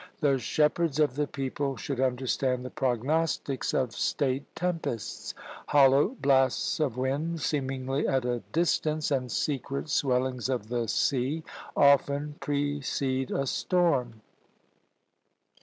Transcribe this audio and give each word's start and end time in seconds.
"The 0.19 0.39
shepherds 0.39 0.99
of 0.99 1.13
the 1.15 1.27
people 1.27 1.77
should 1.77 1.99
understand 1.99 2.65
the 2.65 2.71
prognostics 2.71 3.71
of 3.71 3.93
state 3.95 4.45
tempests; 4.55 5.35
hollow 5.67 6.15
blasts 6.19 6.79
of 6.79 6.97
wind 6.97 7.39
seemingly 7.41 8.07
at 8.07 8.25
a 8.25 8.41
distance, 8.51 9.11
and 9.11 9.31
secret 9.31 9.89
swellings 9.89 10.49
of 10.49 10.69
the 10.69 10.87
sea, 10.87 11.43
often 11.77 12.33
precede 12.39 13.29
a 13.29 13.45
storm." 13.45 14.21